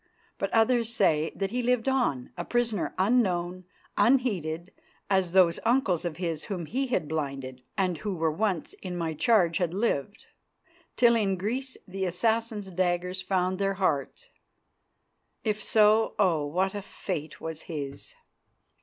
But 0.39 0.49
others 0.51 0.91
say 0.91 1.31
that 1.35 1.51
he 1.51 1.61
lived 1.61 1.87
on, 1.87 2.31
a 2.35 2.43
prisoner, 2.43 2.95
unknown, 2.97 3.65
unheeded, 3.95 4.71
as 5.11 5.33
those 5.33 5.59
uncles 5.63 6.05
of 6.05 6.17
his 6.17 6.45
whom 6.45 6.65
he 6.65 6.87
had 6.87 7.07
blinded 7.07 7.61
and 7.77 7.99
who 7.99 8.15
once 8.15 8.73
were 8.73 8.79
in 8.87 8.97
my 8.97 9.13
charge 9.13 9.59
had 9.59 9.75
lived, 9.75 10.25
till 10.95 11.15
in 11.15 11.37
Greece 11.37 11.77
the 11.87 12.05
assassin's 12.05 12.71
daggers 12.71 13.21
found 13.21 13.59
their 13.59 13.75
hearts. 13.75 14.29
If 15.43 15.61
so, 15.61 16.15
oh! 16.17 16.47
what 16.47 16.73
a 16.73 16.81
fate 16.81 17.39
was 17.39 17.61
his. 17.69 18.15